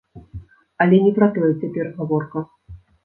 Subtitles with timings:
[0.85, 2.47] Але не пра тое цяпер гаворка.